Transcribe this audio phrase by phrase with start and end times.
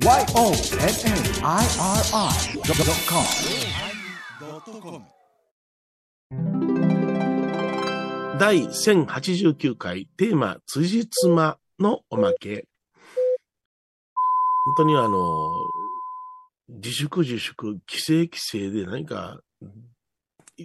[0.00, 0.62] YONNIRI.com
[8.38, 12.66] 第1089回テーマ、辻褄のおまけ。
[14.66, 15.50] 本当にあの、
[16.68, 19.40] 自粛自粛、規制規制で何か、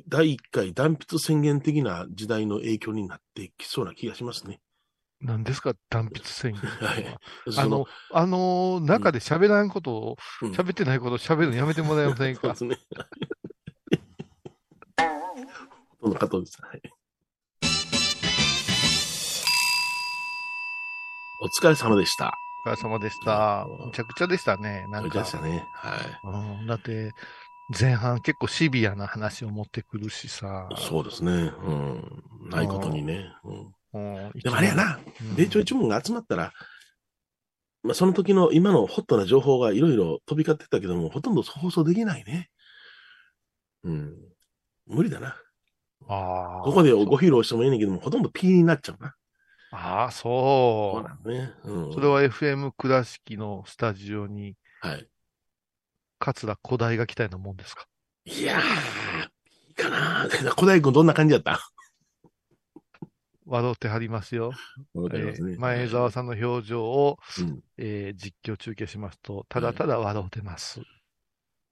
[0.08, 4.60] 第1回断筆宣言的な時代の影響になってきそうな気がしますね。
[5.26, 5.74] 何ですか？
[5.90, 6.62] 断筆宣言。
[6.62, 7.18] はい。
[7.58, 12.54] あの、あの、中で喋らんことを、うん喋ってないことを喋るのやめてもらえませんか？
[12.56, 12.88] そうですね。
[16.02, 16.58] ほとんど加藤です。
[16.62, 16.82] はい。
[21.42, 22.34] お疲れ様でした。
[22.66, 23.66] お疲れ様でした。
[23.86, 24.86] むちゃくちゃでしたね。
[24.90, 25.66] なんかね。
[25.74, 27.12] はうん、だって、
[27.80, 30.68] 前半結構シビアな話を持ってくるしさ。
[30.72, 30.76] い。
[30.82, 31.32] そうですね。
[31.32, 32.24] うん。
[32.50, 33.32] ないことにね。
[33.46, 33.74] うん。
[33.94, 34.32] うん。
[34.34, 36.54] でもあれやな、うん米朝一門が集まったら、
[37.84, 42.50] まあ、その時の今のホットな情報がいろいろ飛び交ってたけども、ほとんど放送できないね。
[43.84, 44.16] うん。
[44.88, 45.36] 無理だな。
[46.08, 46.62] ああ。
[46.64, 49.16] ここでご披露してもいいねんけども、ほとんど P になっちゃうな。
[49.72, 51.52] ああ、そうそなんね。
[51.66, 51.90] うん。
[51.90, 51.94] う。
[51.94, 55.08] それは FM 倉敷のスタジオに、はい。
[56.20, 57.86] 桂古代が来たようなもんですか？
[58.26, 60.30] いやー、いいかな。
[60.56, 61.60] 小大君どんな感じだった？
[63.46, 64.52] 笑ってはりますよ。
[64.94, 70.82] ますねえー前澤さんの表情を、うんえー実況中継しますと、ただただ笑ってます。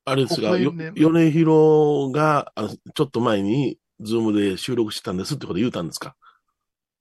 [0.05, 6.15] あれですが、ね米広が、あのちょっと前に、ズームで収録してたんですってこと言うたんですか？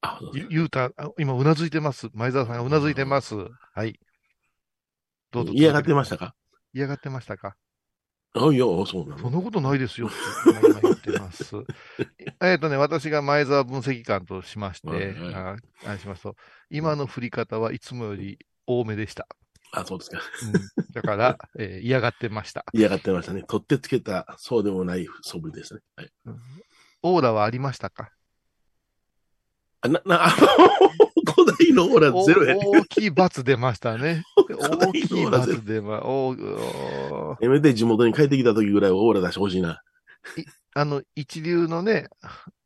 [0.01, 2.09] あ、ゆゆうた、あ今うなずいてます。
[2.13, 3.35] 前澤さんがうなずいてます。
[3.73, 3.99] はい。
[5.31, 5.53] どうぞ。
[5.53, 6.35] 嫌がってましたか？
[6.73, 7.55] 嫌がってましたか？
[8.33, 9.19] あ、いや、そうなの。
[9.19, 10.15] そんなことないですよって
[10.69, 11.55] 今言ってます。
[12.41, 16.35] えっとね、私が前澤分析官としまして、はいはいああしますと、
[16.69, 19.27] 今の振り方はいつもより多めでした。
[19.73, 20.19] あ、そうですか。
[20.77, 22.65] うん、だから、えー嫌がってました。
[22.73, 23.43] 嫌がってましたね。
[23.47, 25.81] 取ってつけた、そうでもない素振りですね。
[25.97, 26.11] はい。
[27.03, 28.11] オーラはありましたか？
[29.81, 30.35] あ、な、な、あ
[31.25, 32.61] 古代のオーラおゼロやね。
[32.65, 34.23] 大きい罰出ましたね。
[34.37, 39.81] 代大きい罰出ま、おおやめて地元に帰ってきた時ぐらいはオーラ出してほしいな。
[40.73, 42.07] あの、一流のね、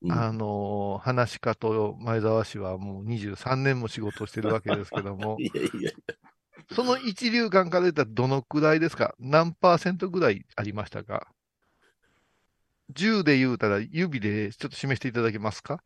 [0.01, 5.91] うんあのー話し家と前澤氏はもう23年も仕事をしてるわけですけども、 いやいや、
[6.73, 9.15] その一流感から言ったらどのくらいですか？
[9.19, 11.27] 何パーセントぐらいありましたか
[12.93, 15.81] ?10 で言うたら指でちょっと示していただけますか？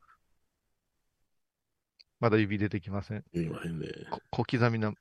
[2.20, 3.24] まだ指出てきません。
[3.34, 3.88] 言いませんね。
[4.10, 4.94] こ小刻みな。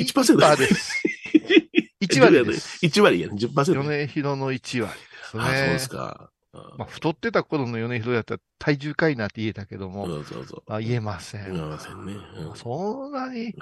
[0.00, 1.02] 1%1% です。
[2.02, 2.84] 1割です。
[2.84, 3.34] 1割やね。
[3.34, 3.82] 10%。
[3.82, 4.98] 米広の1割で
[5.30, 5.42] すね。
[5.42, 6.30] あ、そうですか。
[6.52, 10.72] あまあ、太ってた頃の米広やったら体重かいなって言えたけども、そうそうそう。
[10.72, 11.52] あ言えません。
[11.52, 12.14] 言えませんね。
[12.38, 13.54] うんそんなに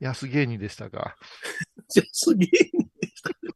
[0.00, 1.16] 安芸人でしたか。
[1.88, 2.48] じゃあ、すげえ。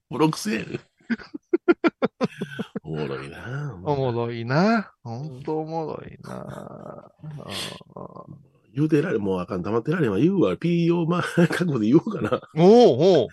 [0.09, 0.81] ボロクソやね。
[2.83, 3.81] おもろいな。
[3.85, 4.93] おもろいな。
[5.03, 7.13] ほんとおもろいな。
[7.95, 8.25] あ
[8.75, 10.19] 言うてられ、もうあかん、黙ってられんわ。
[10.19, 10.57] 言うわ。
[10.57, 12.41] PO、まあ、 覚悟で言おうかな。
[12.57, 13.29] おおおう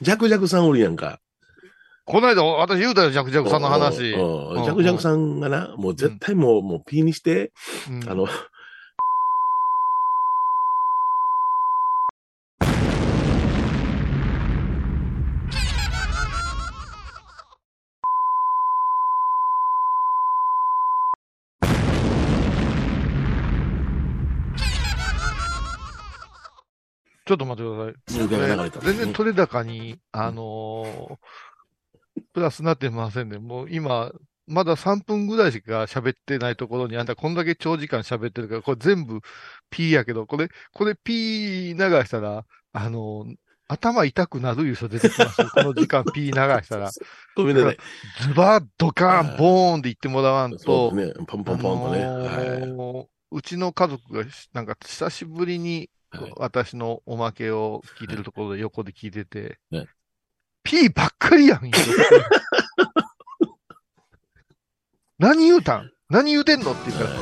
[0.00, 1.20] ジャクジャクさんおるやんか。
[2.04, 4.10] この間、私言うたよ、ジャクジャクさんの話。
[4.10, 7.52] ジャクジャクさんがな、もう絶対もう、もう P にして、
[7.88, 8.26] うんあの、
[27.32, 28.84] ちょっと待ってください。
[28.84, 31.16] 全然取れ高に、あのー
[32.34, 33.38] プラスなってませんね。
[33.38, 34.12] もう今、
[34.46, 39.20] まだ3分ぐらいしか喋ってないところに、あんたこんだけ長時間喋ってるから、これ全部
[39.70, 43.34] P やけど、これ、これ P 流したら、あのー
[43.68, 45.48] 頭痛くなるいう人出てきますよ。
[45.54, 46.90] この時間 P 流したら。
[47.34, 47.78] ごめんなさい。
[48.20, 51.24] ズバッドカーン、ボーンで言ってもらわんと、そうですね。
[51.26, 52.04] ポンポンポンとね。
[52.04, 52.10] あ
[52.66, 56.22] のーうちの家族がし、なんか久しぶりにはい。
[56.22, 59.86] はい私のおまけを聞いてるところで横で聞いててね、
[60.62, 61.70] P ばっかりやん、
[65.18, 65.90] 何言うたん？
[66.08, 66.72] 何言うてんの？
[66.72, 67.14] って言ったら、い。
[67.14, 67.18] や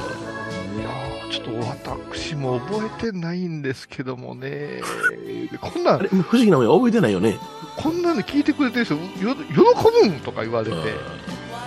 [1.27, 4.81] ーちょっと私も覚えてないんですけどもね、
[5.61, 7.39] こんなんあれ、、不思議なもんや覚えてないよね。
[7.77, 9.03] こんなの聞いてくれてる人、よ
[9.37, 10.21] 喜ぶん？
[10.21, 10.77] とか言われて。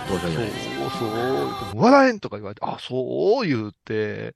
[0.06, 4.34] そうそう、笑えんとか言われて、あ、そう言うて、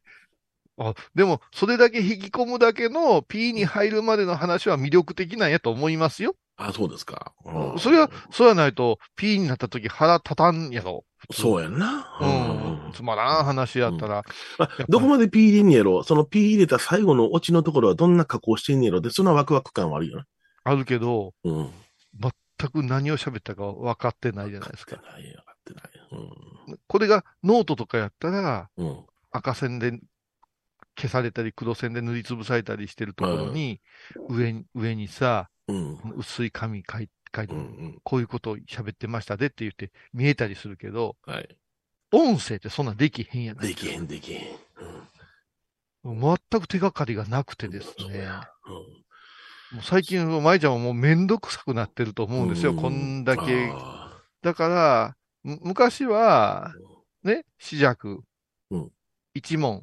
[0.79, 6.37] あ、でも、それだけ引き込むだけの P に入るまでの話は魅力的なんやと思いますよ。
[6.57, 7.33] あ、そうですか。
[7.45, 11.05] うんそれは、そうやないと P になった時腹立たんやろ。
[11.33, 12.19] そうやんな。
[12.21, 12.93] うん。
[12.93, 14.25] つまらん話やったら、
[14.59, 16.03] あどこまで P 入れんねやろ？
[16.03, 19.01] その P 入れた最後のオチのところはどんな加工してんねやろ？
[19.01, 20.25] で、そんなワクワク感はあるよな。
[20.65, 21.71] あるけど、うん。
[22.59, 24.97] 全く何を喋ったか分かってないじゃないですか。
[24.97, 26.79] 分かってない、分かってない。
[26.87, 28.89] これがノートとかやったら、うん。
[28.89, 28.99] うん。
[29.31, 29.93] 赤線で
[30.99, 33.81] 消されたり、黒線で塗りつぶされたりしてるところに、
[34.29, 35.99] 上に、上にさ、うん。
[36.17, 37.61] 薄い紙書い書いてうん。
[37.61, 38.01] うん。
[38.03, 41.59] こういうことを喋ってましたでって言って見えたりするけど、はい。
[42.11, 44.43] 音声ってそんなんできへんやないできへん、できへん。
[46.05, 46.21] うん。
[46.21, 47.95] 全く手がかりがなくてですね。
[47.99, 48.51] そうや。
[49.73, 52.73] もう最近、舞ちゃんはもうめんどくさくなってると思うんですよ。
[52.73, 53.71] うんこんだけ。
[53.75, 56.73] あだから、む昔は、
[57.23, 58.23] ね、四尺、
[58.71, 58.91] うん
[59.35, 59.83] 一問、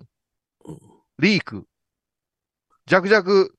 [1.19, 1.65] リーク、
[2.88, 3.56] 弱弱、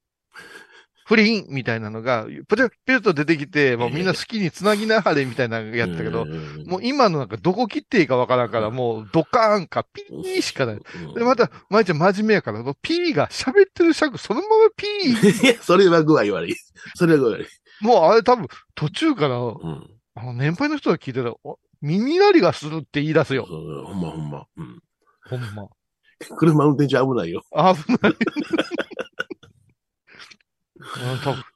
[1.07, 10.75] 不倫みたいなのが、ぷちゃぴゅっと出てきて、もうみんな好きにつなぎなはれみたいなのやったけど、うんもう今のなんかどこ切っていいかわからんから、もうドカーンかピーしかない。
[10.75, 10.79] う
[11.13, 16.57] んで、また、舞ちゃん真面目やから、ピーが喋ってる尺そのままピーいや、それは具合悪い。
[16.97, 17.47] それは具合悪い。
[17.81, 19.91] もうあれ多分途中から、うん。
[20.17, 23.47] あの年配の人が聞いてたら、お耳鳴りがするって言い出すよ。
[23.47, 24.47] ほんまほんま。
[24.57, 24.83] うん。
[25.29, 25.69] ほんま。
[26.39, 27.43] 車運転中危ないよ。
[27.53, 28.17] 危ない。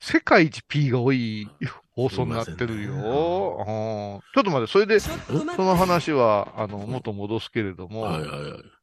[0.00, 1.48] 世界一 P が多い
[1.92, 2.92] 放送になってるよ。
[2.92, 5.12] ねうんちょっと待って、それで、そ
[5.58, 8.80] の話は、あの、元戻すけれども、はいはいはい。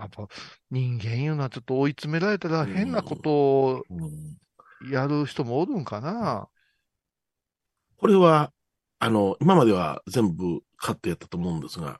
[0.00, 0.28] やっぱ
[0.70, 6.48] 人間いうのはちょっと追い詰められたら変なことをうんやる人もおるんかな。
[7.96, 8.52] これは、
[8.98, 11.98] あの、今までは全部カットやったと思うんですが、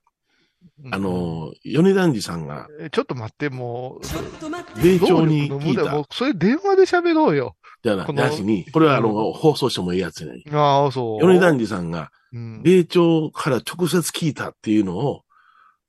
[0.92, 7.56] あの、米團次さんが、えちょっと待って、もう、米朝に聞い労力の無駄もうた、それ電話で喋ろうよ。
[7.82, 8.22] じゃな、この。
[8.22, 10.42] なしに、これはあうの、放送してもいいやつね。
[10.52, 11.26] ああ、そう。
[11.26, 12.62] 米團次さんが、うん。
[12.62, 15.22] 米朝から直接聞いたっていうのを、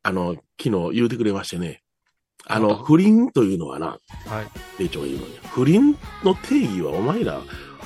[0.03, 1.81] あの、昨日言うてくれましてね。
[2.47, 3.99] あの、不倫というのはな、はい。
[4.83, 7.41] 米朝が言うのに、不倫の定義はお前ら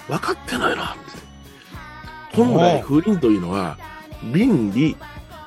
[0.08, 2.36] 分かってないなって。
[2.36, 3.78] 本来不倫というのは、
[4.24, 4.98] 倫理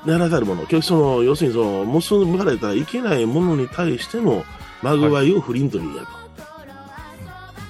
[0.05, 0.65] ならざるもの。
[0.81, 4.45] その、要するにその、結ばれたらいけないものに対しての
[4.81, 6.07] まぐわいを不倫というやと。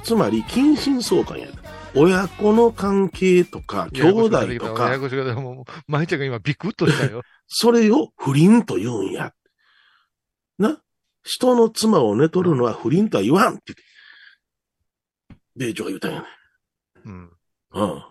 [0.04, 1.64] つまり、近親相関やと。
[1.96, 7.22] 親子の関係とか、兄弟とやかや、こしくなってきたもう、舞ちゃんが今ビクッとしたよ。
[7.48, 9.34] それを不倫と言うんや。
[10.58, 10.80] な？
[11.24, 13.84] 人の妻を寝取るのは不倫とは言わんって言って。
[15.56, 16.28] 米朝が言ったんやね。
[17.06, 17.32] うん。
[17.74, 18.04] うん。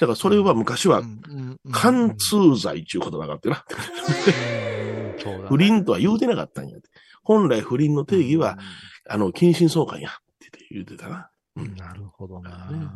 [0.00, 1.02] だからそれは昔は
[1.70, 3.64] 貫通罪っていう言葉があってな。
[5.46, 6.78] 不倫とは言うてなかったんや。
[7.22, 8.58] 本来不倫の定義は、、
[9.08, 10.12] あの、近親相関やっ
[10.52, 11.30] て言ってたな。
[11.56, 12.70] うんなるほどな。
[12.70, 12.88] ね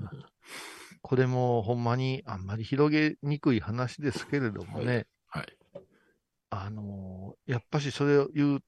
[1.03, 5.47] これもほんまにあんまり広げにくい話ですけれどもね、はい。
[6.49, 8.61] あのーやっぱしそれを言っ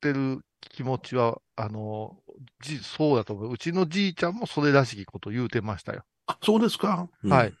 [0.00, 3.52] てる気持ちは、あのーじ、そうだと思う。
[3.52, 6.02] うちのじいちゃんもそれらしきこと言うてましたよ。
[6.26, 7.54] あ、そうですか、うんはい。。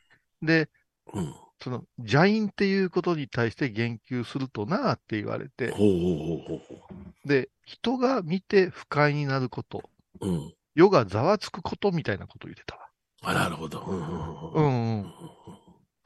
[0.44, 0.68] で、
[1.12, 1.34] うん。
[1.62, 9.82] その、邪因っていうことに対して言及するとなあって言われて、ほうほうほうほで、人が見て不快になること、
[10.20, 10.28] う。
[10.28, 10.54] うん。
[10.74, 12.88] 世がざわつくことみたいなことを言ってたわ。
[13.22, 13.80] あ、なるほど。
[13.82, 15.14] うんうん。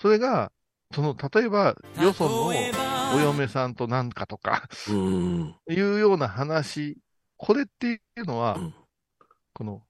[0.01, 0.53] それが、
[0.95, 6.99] その、例えば、よそのお嫁さんとなんかとか、いうような話、
[7.37, 8.75] これっていうのは、うん
[9.59, 9.83] この、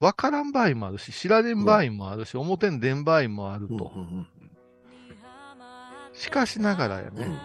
[0.00, 3.92] わからん場合もあるし、知られん場合もあるし、表に出ん場合もあるうんと。
[3.94, 4.26] うん
[6.12, 7.38] しかしながらやうんうんね、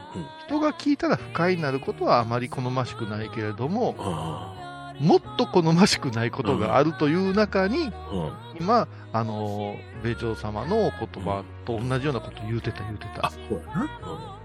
[0.48, 13.90] 人が聞いたら不快になることはあまり好ましくないけれども、あもっと好ましくないことがあるという中に、あうん今、あのー、米朝様のお言葉と同じようなこと言うてた言うてあた。、そうやな。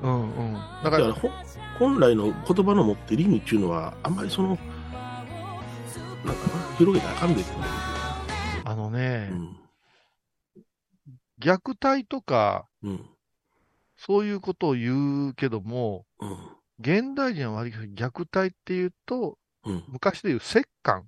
[0.03, 0.53] うんうん。
[0.55, 1.15] だだか、から
[1.79, 4.63] 本来の言葉の持ってる意味っていうのは、あんまりその、なんか
[6.25, 7.53] な、広げたらあかんでって
[8.69, 9.57] あのね、うん。
[11.41, 13.01] 虐待とか、うん。
[13.97, 16.31] そういうことを言うけども、うん。
[16.81, 19.85] 現代人は割と虐待っていうと、うん。
[19.87, 21.05] 昔でいう折檻。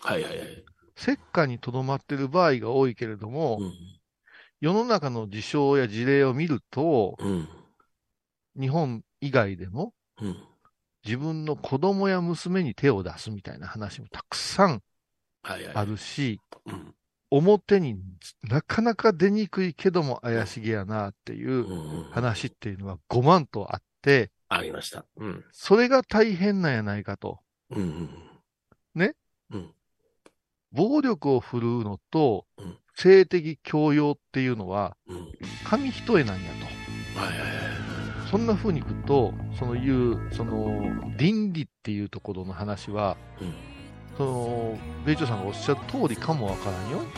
[0.00, 0.64] はいはいはい。
[1.06, 3.72] 折檻にとどまってる場合が多いけれども、うん。
[4.62, 7.48] 世の中の事象や事例を見ると、うん。
[8.58, 10.36] 日本以外でもうん。
[11.04, 14.82] 自分の子供や娘に手を出すみたいな話もたくさん
[15.46, 15.74] はいはい。
[15.74, 16.94] あるし、うん。
[17.30, 17.96] 表に
[18.42, 22.04] なかなか出にくいけども怪しげやなっていううん。
[22.10, 25.04] 話っていうのは5万とあって、ありました。
[25.16, 25.44] うん。
[25.52, 27.40] それが大変なんやないかと。
[27.70, 28.08] うん。
[28.94, 29.14] ね？
[29.50, 29.70] うん。
[30.72, 35.32] 暴力を振るうのとうん、性的強要っていうのはうん。
[35.64, 36.50] 紙一重なんや
[37.14, 37.20] と。
[37.20, 38.30] はいはいはい。
[38.30, 40.82] そんな風に聞くと、そのいう、その、
[41.16, 43.75] 倫理っていうところの話は、うん。
[44.16, 46.98] その、米朝さんがおっしゃる通りかもわからんよ。
[46.98, 47.10] うんうん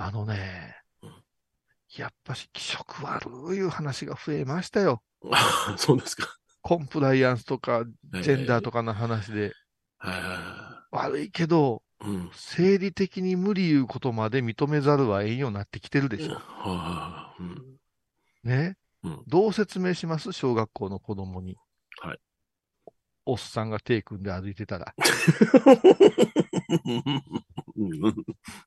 [0.00, 1.10] あのねうん、
[1.96, 5.02] やっぱし気色悪い話が増えましたよ。
[5.76, 6.28] そうですか。
[6.62, 9.52] コンプライアンスとか、ジジェンダーとかの話で。
[9.98, 12.06] はいはいは悪いけど、い。
[12.06, 12.30] うん。
[12.32, 16.40] 生理的に無理いうことまで認めざるはえんようになってきてるでしょ。
[17.40, 17.76] うん。
[18.44, 18.76] ね。
[19.02, 20.32] うんどう説明します？
[20.32, 21.56] 小学校の子供に。
[22.00, 22.18] はい。
[23.28, 24.94] おっさんが手組んで歩いてたら。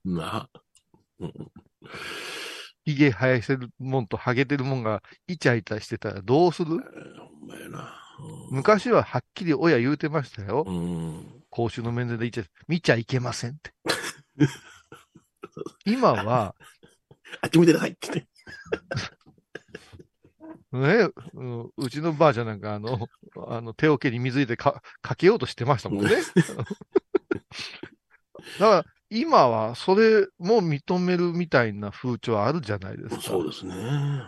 [0.06, 0.16] うん。
[0.16, 0.48] な
[1.20, 1.34] うん。
[2.86, 4.08] 髭生やしてるもん。
[4.08, 4.84] とハゲてるもん。
[4.84, 6.80] がイチャイチャしてたらどうするほん。
[7.48, 7.92] まやな。
[8.50, 8.58] うん。
[8.58, 10.64] 昔ははっきり親言うてましたよ。
[10.68, 11.44] うん。
[11.50, 13.54] 公衆の面前でイチャイチャ見ちゃいけません。
[13.54, 13.74] って。
[15.86, 16.54] 今は、
[17.42, 18.28] あっち見てくださいってね。
[20.72, 21.72] ね、うん。
[21.78, 22.46] うちのばあちゃん。
[22.46, 22.62] なん。
[22.62, 23.10] かあの、
[23.50, 26.12] あの手桶に水入れてかかけようとしてましたもんね。
[28.60, 33.22] だから、今はそれも認めるみたいな風潮あるじゃないですか。
[33.22, 33.76] そうですね。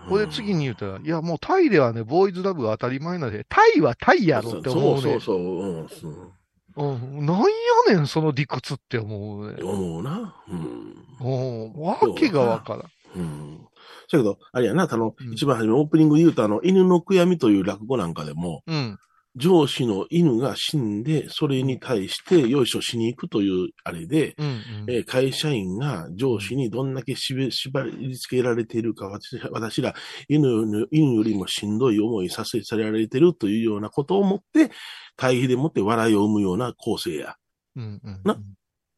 [0.09, 5.01] これで次に言うたら、いやもうタイではね、ボーイズラブが当たり前なんで、タイはタイやろって思うね。
[5.01, 5.37] そうそうそう。
[5.37, 6.33] うんそう
[6.75, 9.61] うん、なんやねん、その理屈って思うね。
[9.61, 10.35] 思うな。
[10.49, 10.95] うん。
[11.21, 12.83] うん、わけがわからん。
[13.15, 13.67] うん。
[14.11, 18.97] だけど、あれやな、あの、うん一番初めオープニングで言うと、あの、犬の悔やみという落語なんかでも、うん。
[19.35, 24.61] 上司の犬が死んで、それに対して、よいしょしに行くというあれで、うん、うん。
[24.89, 29.95] えー会社員が上司にどんだけ縛り付けられているか、私私ら
[30.27, 34.71] 犬の犬よりもしんどい思いさせされられているというようなことを思って、
[35.17, 37.35] 対比でもって笑いを生むような構成や。
[37.75, 38.21] うん、うん。
[38.23, 38.37] な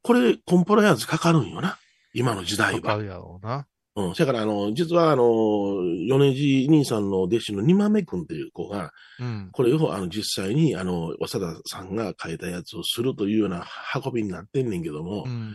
[0.02, 1.78] これ、コンプライアンスかかるんよな。
[2.12, 2.80] 今の時代は。
[2.80, 3.66] わかるやろうな。
[3.96, 4.14] うん。
[4.14, 5.24] そやから、あの、実は、あの、
[6.08, 9.48] 米次兄さんの弟子の二豆くんっていう子が、うん。
[9.52, 13.66] これを、あの、実際に、あの、長田さんが書いたやつをするというような
[14.04, 15.54] 運びになってんねんけども、うん。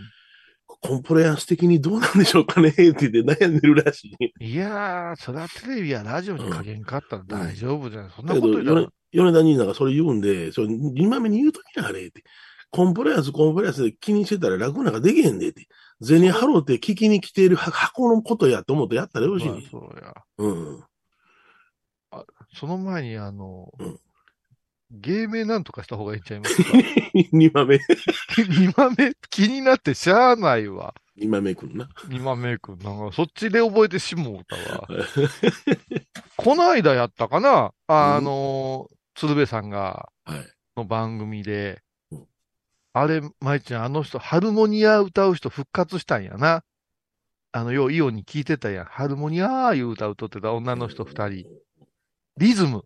[0.82, 4.46] コンプライアンス的にどうなんでしょうかねって言って悩んでるらしい。
[4.46, 8.12] いやー、それはテレビやラジオに加減かったら大丈夫じゃない。
[8.16, 12.24] そんなだけど、こと言ったら米米田兄さんがそれ言うんで、それ、二豆に言うときなあれって。
[12.72, 15.68] コンプライアンス、コンプライアンスで気にしてたら楽なんかできへんでって。
[16.02, 19.68] 銭払うて聞きに来ている箱のことやと思ってやったらよろしいまあに。
[19.70, 20.14] そうや。
[20.38, 20.84] うん。
[22.54, 24.00] その前に、あの、うん
[24.94, 26.70] 芸名なんとかした方がいいんちゃいますか？
[27.32, 27.80] 二豆、
[28.38, 30.94] 二豆気になってしゃあないわ。
[31.16, 31.88] 二豆くんな。
[32.10, 32.80] 二豆くん。
[32.80, 34.88] なんか、そっちで覚えてしもうたわ。
[36.36, 37.74] この間やったかな？
[37.88, 40.46] あの、鶴瓶さんが、はい。
[40.76, 41.82] の番組でうん、
[42.94, 46.64] あれ、舞ちゃん、あの人、ハルモニア歌う人復活したんやな。
[47.54, 48.86] あの、よう、イオンに聞いてたやん。
[48.86, 51.46] ハルモニアーいう歌うとってた女の人二人。
[52.38, 52.84] リズム。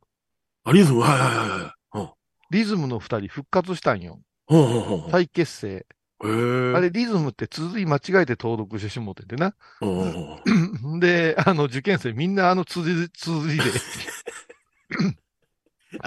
[0.64, 2.14] あ、リズム、はいはいはいはい。
[2.52, 4.20] リズムの二人復活したんよ。
[4.48, 5.12] ほうほうほうほう。
[5.12, 5.86] 再結成。
[6.20, 9.54] あれ、リズムって綴り間違えて登録してしもててな。
[11.00, 13.10] で、あの、受験生みんなあの綴り
[13.58, 13.64] で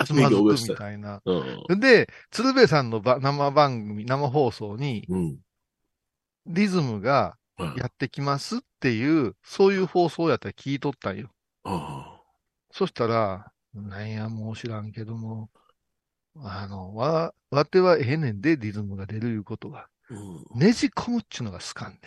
[0.05, 1.21] つまずくみたいな。
[1.25, 1.81] うん。
[1.81, 5.39] で、鶴瓶さんのば生番組、生放送に、うん。
[6.47, 7.75] リズムがうん。
[7.75, 11.29] やってきますっていう、そういう放送やったら聞いとったんよ。
[11.65, 12.21] あ
[12.71, 15.51] そしたら、なんや、もう知らんけども、
[16.37, 19.89] あの、わ、わてはええねんで、リズムが出るいうことが。
[20.55, 22.01] ねじ込むっちゅうのが好かんねん。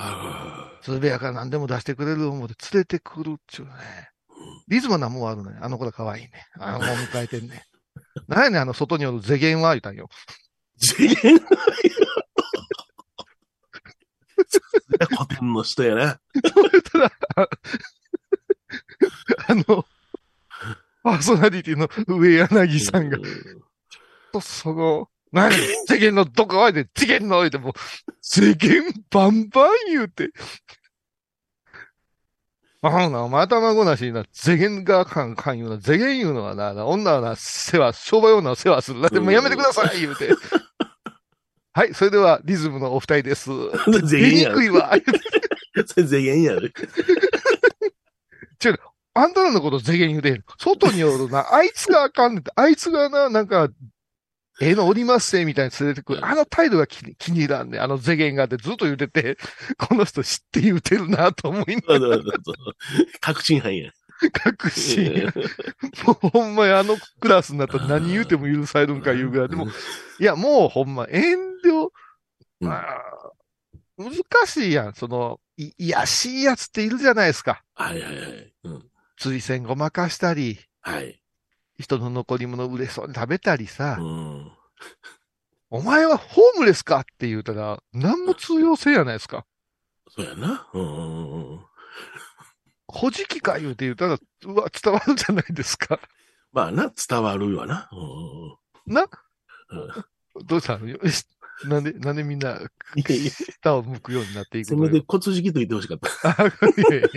[0.00, 3.72] あ鶴瓶やから何でも出してくれる思うて連れてくるっちゅうね。
[4.68, 5.58] リズムは何もあるね。
[5.60, 6.30] あの子ら可愛いね。
[6.58, 7.64] あの、もう迎えてんね。
[8.28, 10.08] なんやねん、あの、外におる世間は言うたんよ。
[10.78, 11.38] 次元
[14.98, 16.20] 古典の人やな。
[16.92, 17.12] たら、
[19.48, 19.86] あの、
[21.02, 23.22] パーソナリティの上柳さんが、う
[24.32, 25.52] とその、何？
[25.86, 26.56] 世間のどこ？
[26.56, 27.72] まで、世間のおいてもう、
[28.20, 30.30] 世間バンバン言うて。
[32.80, 39.08] あのな、お前頭ごなしにな、世間がかんかん言うな、世間言うのはな、な女はな、世話、商売女は世話するな。
[39.08, 40.30] でもやめてください言うて。
[41.74, 43.50] はい、それではリズムのお二人です。
[44.10, 44.92] 出にくいわ。
[45.86, 46.72] それ全員やる。
[49.14, 50.40] あんたらのこと世間言うて。
[50.58, 53.68] 外におるな、あいつがあかんねんて、あいつがな、なんか、
[54.60, 56.26] ええのおりますせ、みたいに連れてくる。
[56.26, 57.82] あの態度が気に気に入らんねん。
[57.82, 59.38] あの世間がってずっと言うてて、
[59.78, 62.54] この人知って言うてるなと思いながそうそうそう
[63.20, 63.92] 確信犯や。
[64.20, 65.32] ら、確信。
[66.04, 69.48] もうほんまにあのクラスになったら何言うても許されるんか言うぐらい。
[69.48, 69.68] でも、
[70.18, 71.90] いや、もうほんま遠慮、
[72.60, 73.32] うんまあ、
[73.96, 74.12] 難
[74.46, 74.94] しいやん。
[74.94, 77.62] その、い、いやしいやつっているじゃないですか。
[77.74, 78.52] はいはいはい。
[78.64, 78.84] うん。
[79.16, 81.17] 釣り線ごまかしたり、はい。
[81.78, 84.52] 人の残り物嬉しそうに食べたりさう、ん。
[85.70, 89.44] お前はホームレスかって言うたら、何も通用性やないですか。
[90.08, 90.68] そうやな。
[90.72, 91.60] うんうんうん。
[92.90, 96.00] 古事記か言うて言うたら、うわ、伝わるじゃないですか。
[96.52, 97.88] まあな、伝わるわな。
[97.92, 99.02] うんな、
[99.70, 100.46] うんうん。
[100.46, 100.86] どうしたの？
[100.86, 101.26] よし
[101.66, 102.58] なんで、なんでみんな、
[103.60, 106.42] 下を向くようになっていくのよせめて骨敷きと言ってほしかった。
[106.42, 106.50] あい
[106.92, 107.08] やいや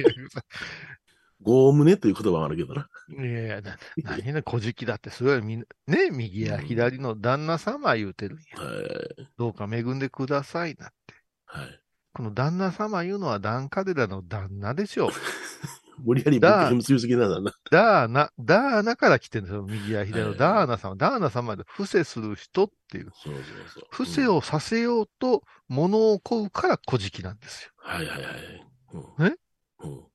[1.41, 2.87] いごむねという言葉があるけどな。
[3.17, 8.63] やいやいや、な、何ね、古事記だって、それはみんな、ね、右や左の旦那様言うてるんや。
[8.63, 9.29] はい。
[9.37, 11.15] どうか恵んでくださいなって。
[11.45, 11.79] はい。
[12.13, 15.11] この旦那様言うのはダンカデラの旦那でしょう。
[16.03, 17.53] 無理やり僕に結びすぎなんだな。
[17.69, 19.63] ダーナ、ダーナから来てるんですよ。
[19.63, 20.95] 右や左のはいダーナ様。
[20.95, 23.11] ダーナ様で伏せする人っていう。
[23.13, 23.43] そうそう
[23.73, 23.87] そう。
[23.91, 27.71] 伏せをさせようと物を乞うから古事記なんですよ。
[27.77, 28.67] はいはいはい。
[28.93, 29.35] うん、え
[29.83, 30.10] うん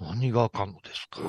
[0.00, 1.20] 何があかんのですか、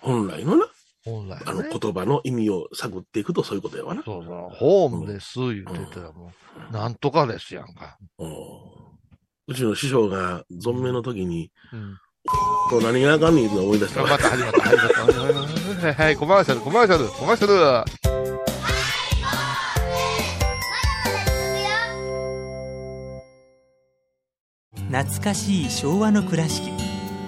[0.00, 0.66] 本来のな、
[1.04, 1.70] 本来あのね。
[1.72, 4.02] 言葉の意味を探っていくとそういうことやわな。
[4.02, 6.32] そうそう、ホームレス言ってたらも
[6.70, 7.98] う、なんとかですやんか。
[8.18, 8.30] うん
[9.48, 11.96] うちの師匠が存命の時に、うん。
[12.68, 15.86] こう何があかんねんって思い出したわまた始まった、始まった。
[15.86, 18.06] はいはい、コマーシャル、コマーシャル、コマーシャル。
[24.88, 26.75] 懐かしい昭和の倉敷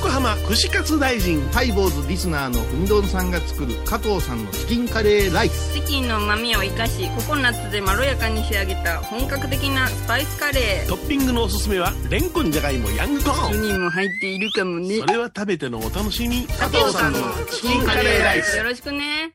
[0.00, 1.42] 横浜串カツ大臣。
[1.50, 13.52] ハイボーズリスナーのうみどんさんが作る加藤さんのチキンカレーライスチキンの旨味を生かしココナッツでまろやかに仕上げた本格的なスパイスカレートッピングのおすすめは、レンコンじゃがいもヤングコーン。
[13.52, 16.46] 1人も入っているかもねそれは食べてのお楽しみ。
[16.46, 17.18] 加藤さんの
[17.50, 19.34] チキンカレーライスよろしくね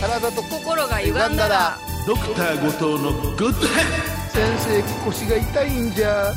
[0.00, 3.52] 体と心が歪んだらドクター後藤のグッド
[4.32, 6.32] 先生腰が痛いんじゃ。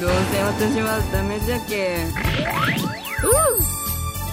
[0.00, 1.98] どうせ私はダメじゃけ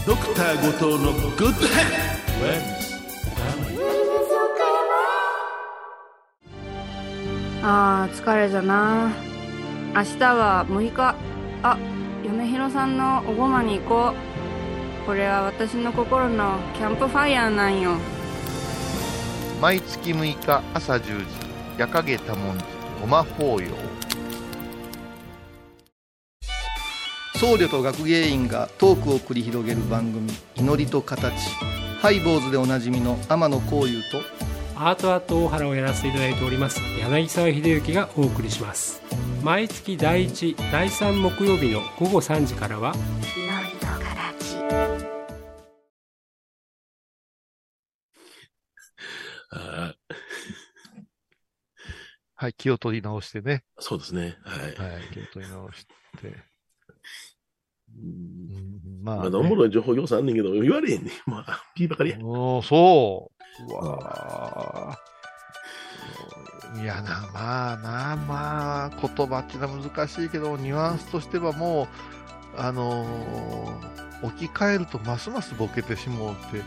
[0.05, 2.75] ドクター後藤のグッドヘッ。
[7.63, 9.11] あー疲れじゃな。
[9.95, 11.15] 明日は6日。
[11.63, 11.77] あ
[12.23, 15.05] 嫁ひろさんのおごまに行こう。
[15.07, 17.97] これは私の心のキャンプファイヤーなんよ。
[19.59, 21.25] 毎月6日朝10時、
[21.79, 22.63] 夜影多文字、
[23.01, 23.94] ごま法要。
[27.35, 31.33] 僧侶と学芸員がトークを繰り広げる番組「祈りと形」
[31.99, 34.21] ハイボーズでおなじみの天野幸雄と
[34.75, 39.01] アートアート大原をやらせていただいております柳沢秀幸がお送りします
[39.43, 42.93] 毎月第1第3木曜日の午後3時からは
[49.51, 50.15] あー
[52.37, 53.63] はい、気を取り直してね。
[53.79, 54.37] そうですね。
[54.43, 54.93] はい。
[54.93, 55.85] はい、気を取り直し
[56.21, 56.54] て。
[58.01, 58.09] うん
[58.99, 61.11] うん、まあ、まだおもろい情報要素あんねんけど、言われへんねん。
[61.29, 62.17] まあ、ピーばかりや。
[62.21, 63.71] おーそう。
[63.71, 71.87] うわーいやな、まあな、まあ、言葉っていうのは難しいけど、ニュアンスとしてはも
[72.57, 76.63] う、あのー置き換えるとますますボケてしもうって、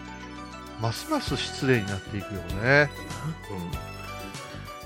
[0.81, 2.91] ますます失礼になっていくよね。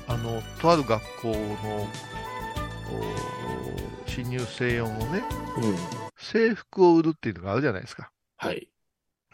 [0.08, 1.88] あの、とある学校の、お
[4.06, 5.22] 新入生用のね、
[5.58, 6.11] うん。
[6.34, 6.40] うん。
[6.50, 8.10] 制服を売るっていうのがあるじゃないですか。
[8.36, 8.68] はい。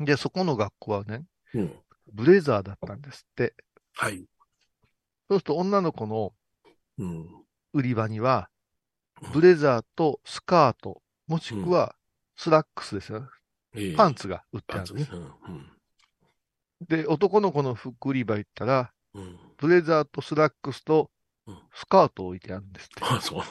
[0.00, 1.72] で、そこの学校はね、うん。
[2.12, 3.54] ブレザーだったんですって。
[3.94, 4.24] はい。
[5.28, 6.32] そうすると女の子の
[6.98, 7.26] うん。
[7.74, 8.48] 売り場には、
[9.32, 11.94] ブレザーとスカート、もしくは
[12.36, 13.26] スラックスですよね。
[13.74, 15.12] ええパンツが売ってあるんです。
[15.12, 15.18] ね。
[15.48, 16.86] うん。
[16.88, 19.22] で、男の子の服売り場行ったら、うん。
[19.22, 19.38] うん。
[19.58, 21.10] ブレザーとスラックスと
[21.46, 22.94] うんスカートを置いてあるんですって。
[23.02, 23.42] あ、そう。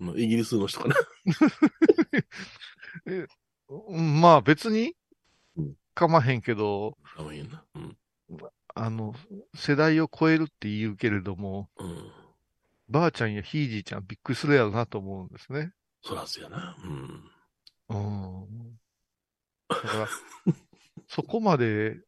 [0.00, 0.96] うんイギリスの人かな。
[3.68, 4.94] うんまあ別に
[5.56, 7.64] うんかまへんけど、かわいいな。
[7.74, 7.96] うん。
[8.74, 9.14] あの、
[9.54, 12.12] 世代を超えるって言うけれども、うん。
[12.88, 15.72] ばあちゃんやひいじいちゃんびっくりするやろなと思うんですね。
[16.02, 16.76] そらすやな。
[16.82, 17.30] うん。
[17.88, 18.78] うん。
[19.68, 20.08] だから、
[21.06, 22.00] そこまで、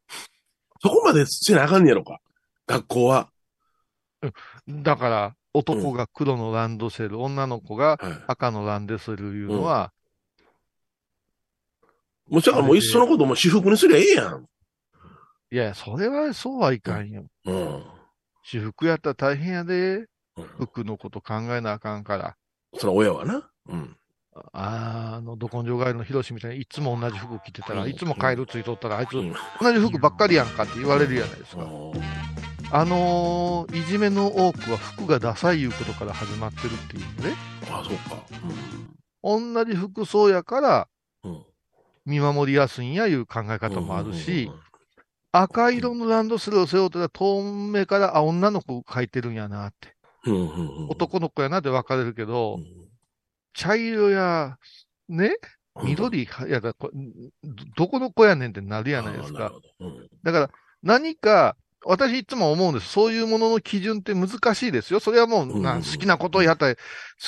[0.80, 2.20] そこまでせなあかんねやろか。
[2.66, 3.30] 学校は。
[4.68, 8.24] だから、男が黒のランドセル、女の子がはい。
[8.26, 9.92] 赤のランドセルいうのは、
[12.28, 14.46] もうだからもういっそのことも私服にすりゃええやん。
[15.50, 17.26] いやそれはそうはいかんよ。
[17.44, 17.84] うん。
[18.42, 20.06] 私服やったら大変やで、うん
[20.56, 22.36] 服のこと考えなあかんから。
[22.78, 23.50] そら親はな。
[23.68, 23.96] うん。
[24.54, 31.64] あの、ど根性ガエルのヒロシみたいにいつも同じ服着てたら、うんいつもカエルついとったら、あいつうん同じ服ばっかりやんかって言われるじゃないですか。
[31.64, 31.92] うん
[32.72, 37.36] あのーいじめの多くは服がダサいいうことから始まってるっていうのね。
[37.70, 38.24] あ、そうか。
[39.22, 40.88] 同じ服装やから
[41.22, 41.32] うん。
[41.32, 41.44] うん
[42.04, 44.50] 見守りやすいんやいう考え方もあるし、
[45.30, 49.94] 赤色のランドセルを背負ってたら遠目から、あ、女の子描いてるんやなって。
[50.26, 52.64] うんうんうんうん、男の子やなって分かれるけど、うん
[53.54, 54.56] 茶色や、
[55.10, 55.36] ね、
[55.84, 56.90] 緑やだ、こ
[57.44, 59.52] どどこの子やねんってなるやないですか。
[60.22, 60.50] だから、
[60.82, 61.54] 何か、
[61.84, 62.88] 私いつも思うんです。
[62.88, 65.00] そういうものの基準って難しいですよ。
[65.00, 66.80] それはもう、なうん好きなことをやったら、好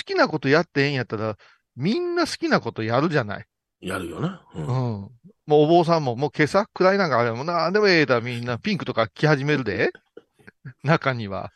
[0.05, 1.37] きなことやってええんやったら、
[1.77, 3.47] みんな好きなことやるじゃない。
[3.81, 4.43] やるよな。
[4.55, 4.71] ううんん。
[4.71, 5.11] も
[5.47, 9.91] うお坊さんも、もう今朝暗いなんかあれもんな、でもええだ、みんなピンクとか着始めるで。
[10.83, 11.53] 中には。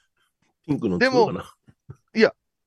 [0.66, 1.54] ピンクのでも着ようか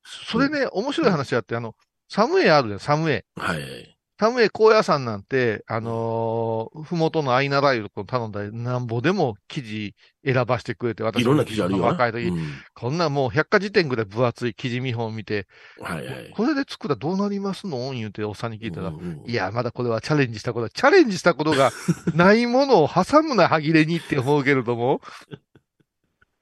[0.03, 1.75] それね、面白い話あって、あの、
[2.09, 3.09] サムエあるじゃん、サム。
[3.35, 4.31] はいはい。
[4.31, 11.87] サムエ高野山なんて、あのーふもとのアイナライルと頼んだら、なんぼでも生地選ばしてくれて、私いろんな記事あるよな。
[11.87, 12.39] 若い時、うん
[12.73, 15.47] こんなもう百科事典ぐらい分厚い生地見本見て、
[15.79, 16.31] はいはい。
[16.35, 17.91] これで作ったらどうなりますの？
[17.93, 20.69] 言うておっさんに聞いたら、うんうんいや、まだこれはチャレンジしたことだ。
[20.69, 21.71] チャレンジしたことが
[22.15, 25.01] ないものを挟むな、歯切れにって思うけれども。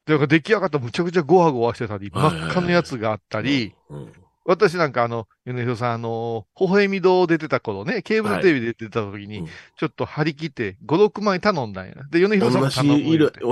[0.05, 4.11] だから出来上がったらむちゃくちゃゴワゴワしてたり、はいはいはい真っ赤のやつがあったり、うん
[4.49, 11.93] 私なんかあの、米広さん、あの、微笑み堂出てた頃ね、ケーブルテレビで出てた時に、うんちょっと張り切って5、6枚頼んだんや。
[12.09, 13.03] で、米広さん同も頼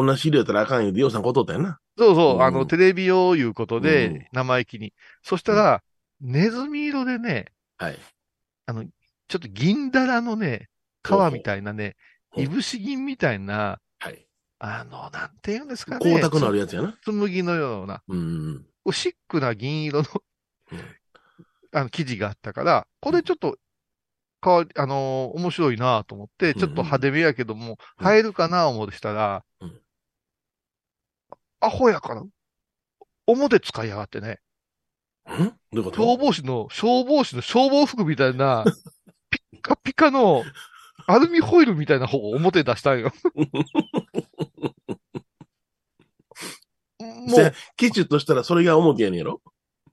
[0.05, 1.79] 同じ色やったらあかんよって、ようさんことったよな。
[1.99, 4.91] そうそう、うんあの、テレビ用いうことうんで、生意気に。
[5.21, 5.83] そしたら、
[6.19, 7.45] ネズミ色でね、
[7.77, 7.99] はい。
[9.27, 10.67] ちょっと銀だらのね、
[11.03, 11.95] 皮みたいなね、
[12.35, 14.25] いぶし銀みたいな、はい。
[14.57, 15.99] あの、なんて言うんですかね。
[15.99, 16.97] 光沢のあるやつやな。
[17.03, 18.65] つ紬のような、うん。
[18.91, 20.21] シックな銀色のうん、
[21.73, 23.57] あの、生地があったから、これちょっと、
[24.39, 28.07] かわり、あのー面白いなと思って、ちょっと派手めやけども、うん。
[28.13, 29.81] 映えるかな思うしたら、うん。
[31.59, 32.23] アホやから、
[33.25, 34.39] 表使いやがってね、
[35.27, 35.35] ん？
[35.35, 35.41] ど
[35.73, 35.97] ういうこと？
[35.97, 38.63] 消防士の、消防士の消防服みたいな、
[39.29, 40.43] ピッカピカの、
[41.07, 43.11] アルミホイルみたいな方を表に出したんよ。
[46.99, 49.41] もう、きちっとしたらそれが表やねんやろ？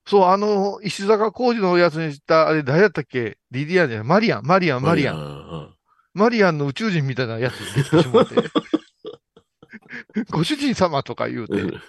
[0.06, 3.38] そう、あの、石坂浩二のやつにした、あれ誰だったっけ？
[3.50, 5.16] リディアンじゃないマリアン、マリアン、マリアン。
[5.16, 5.74] ン。
[6.12, 8.34] マリアンの宇宙人みたいなやつにできてしまって。
[10.30, 11.82] ご主人様とか言うて、うん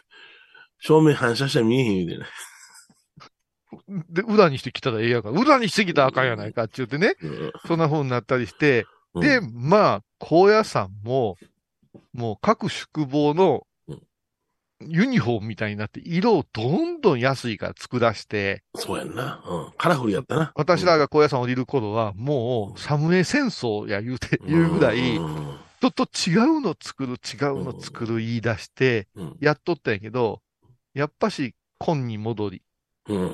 [0.77, 2.25] 正面反射したら見えへん言うて
[3.89, 4.03] ね。
[4.09, 5.29] で、裏にしてきたらええやんか。
[5.29, 11.37] 裏にしてきたらあかんやないかって言ってね、うんそんな風になったりして、うんで、まあ、高野山も、
[12.13, 13.61] もう各宿坊のうん
[14.81, 19.41] ユニフォームみたいになって、色をどんどん安いから作らして、そうやんな。
[19.47, 19.73] うん。
[19.77, 20.51] カラフルやったな。
[20.55, 30.41] 私らが高野山降りる頃は、もう、サムエ戦争や言うて、言うぐらい、うん人と違うの作る、違うの作る言い出して、うんやっとったんやけど、
[30.95, 32.63] やっぱし、紺に戻り、
[33.07, 33.31] うん。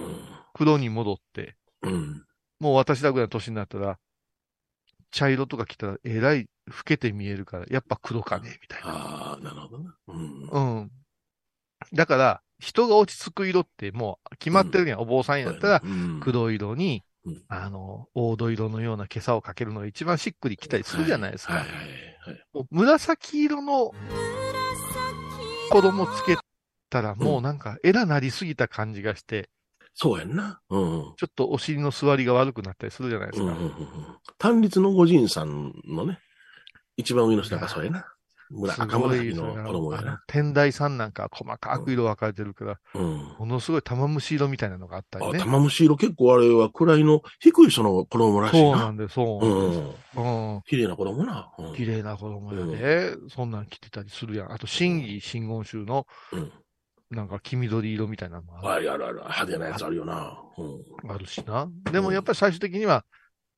[0.54, 2.26] 黒に戻って、うん。
[2.60, 4.00] もう私らぐらいの年になったら、
[5.12, 8.88] 茶色とか着たらえらい老けて見えるから、やっぱ黒かねみたいな。
[8.90, 9.96] ああ、なるほどな。
[10.08, 10.48] うん。
[10.48, 10.92] うん。
[11.94, 15.00] だから、人が落ち着く色ってもう決まってるやん。
[15.00, 21.66] お坊さんやったら、うん、黒色にうん、あの、黄土色のような袈裟をかけるのが一番しっくりきたりするじゃないですか。
[22.72, 23.92] 紫色の
[25.72, 26.38] 子供つけ
[26.90, 29.50] たら、もうなんか、エラなりすぎた感じがして、
[29.94, 30.62] そうやんな。
[30.70, 31.10] うん。
[31.10, 33.52] うんちょっとお尻の座りが悪くなったりするじゃないですか。
[33.52, 33.74] うんうんうん。
[34.38, 36.20] 単立の御神さんのね、
[36.98, 38.08] 一番上の人がそうやな。
[38.52, 39.56] 村す赤紫の。
[40.28, 43.36] 天台さんなんか細かく色分かれてるから、うん。
[43.40, 45.40] ものすごい玉虫色みたいなのがあったりあ、ね。
[45.40, 48.78] 玉虫色結構あれは位の低い人の衣らしいな。
[48.78, 49.76] そうなんで、そううなんで
[50.14, 50.20] す。
[50.20, 50.24] ん。
[50.24, 50.62] うん。
[50.68, 51.52] 綺麗な衣な。
[51.58, 54.52] うん綺麗な衣やで、そんなん着てたりするやん。
[54.52, 56.52] あと、真偽真言宗の、うん。
[57.12, 59.16] なんか黄緑色みたいなのもああるあるある。
[59.16, 60.42] 派手なやつあるよな。
[60.58, 61.12] うん。
[61.12, 61.68] あるしな。
[61.92, 63.04] でもやっぱり最終的には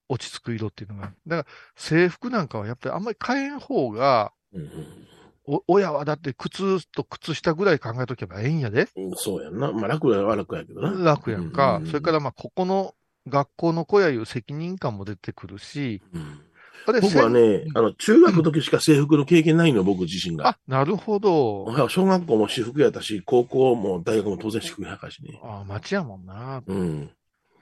[0.09, 1.13] 落ち着く色っていうのが。
[1.27, 5.03] だから制服なんかはやっぱりあんまり変えん方が、うん
[5.45, 8.87] お親はだって靴と靴下ぐらい考えとけばええんやで。
[8.95, 9.11] うん。
[9.15, 9.73] そうやんな。
[9.73, 10.91] まあ楽は楽やけどな。
[10.91, 11.77] 楽やんか。
[11.77, 12.95] うんそれからまあここの
[13.27, 16.39] 学校の子やいう責任感も出てくるし、うん
[16.85, 20.49] 僕はね、あの、中学の時しか制服の経験ないのよ、僕自身が。
[20.49, 21.65] あ、なるほど。
[21.87, 25.39] 小学校も私服やったし、高校も大学も当然私服やったしね。
[25.43, 26.61] あ町やもんな。
[26.65, 27.09] うん。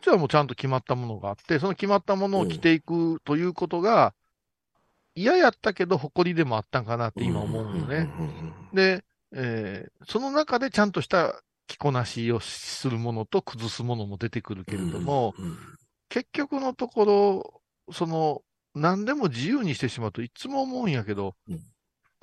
[0.02, 4.16] じゃあもうちゃんと決まったものがあって、その決まったものを着ていくということが、
[5.16, 7.80] 嫌やったけど誇りでもあったんかなって今思うのね。
[7.80, 15.58] うんうんうんで、えーその中でちゃんとした着こなしをするものと崩すものも出てくるけれども、うん
[16.10, 17.62] 結局のところ、
[17.94, 18.42] その、
[18.76, 21.60] 何でも自由にしてしまうといつも思うんやけど、うん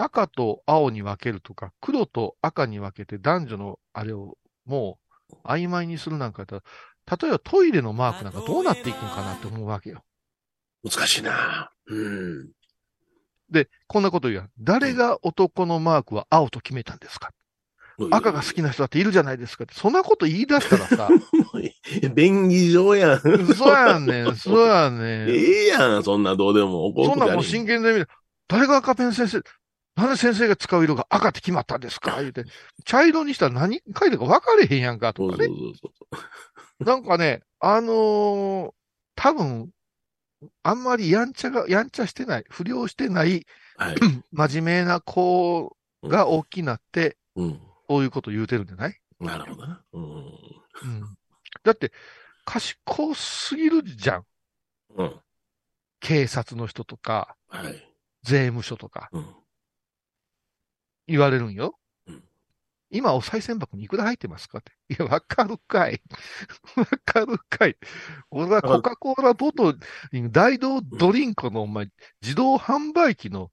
[0.01, 4.99] 赤と青に分けるとか、黒と赤に分けて男女のあれをも
[5.33, 6.63] う曖昧にするなんかやったら、
[7.21, 10.05] 例えばトイレのマークなんかどうなっていくのかなって思うわけよ。
[10.85, 11.73] 難しいな。
[11.87, 12.51] うん。
[13.51, 14.51] で、こんなこと言うやん。
[14.59, 17.31] 誰が男のマークは青と決めたんですか？
[18.13, 19.75] 赤が好きな人だっているじゃないですかって。
[19.75, 21.09] そんなこと言い出したらさ、
[22.15, 23.55] 便宜上やん。
[23.55, 25.29] そうやねん、そうやねん。
[25.29, 26.93] ええやん、そんなどうでも。
[27.05, 28.09] そんなんもう真剣で見る。
[28.47, 29.43] 誰が赤ペン先生、
[29.97, 32.17] なんで先生が使う色が赤って決まったんですか？
[32.21, 32.45] 言うて。
[32.85, 35.47] 茶色にしたら何書いてるか分かれへんやんか、とかね。
[35.47, 36.19] そうそうそうそ
[36.81, 36.85] う。
[36.85, 38.71] なんかね、あのー
[39.17, 39.71] 多分、
[40.63, 43.47] あんまりやんちゃが、やんちゃしてない、不良してない、
[43.77, 43.97] はい。
[44.33, 47.61] 真面目な子が大きなって、うん。
[47.89, 49.01] こういうこと言うてるんじゃない？
[49.21, 49.83] なるほどな。
[49.93, 50.05] うん。
[50.05, 51.19] うん。
[51.65, 51.93] だって、
[52.45, 54.27] 賢すぎるじゃん。
[54.97, 55.21] うん。
[56.01, 57.95] 警察の人とか、はい。
[58.23, 59.35] 税務署とか、うん。
[61.07, 61.79] 言われるんよ。
[62.93, 64.73] うん今、お賽銭箱にいくら入ってますかって。
[64.89, 66.01] いや、わかるかい。
[66.75, 67.77] わかるかい。
[68.31, 71.91] 俺はコカ・コーラボトル、大道ドリンクの、お前、
[72.23, 73.51] 自動販売機の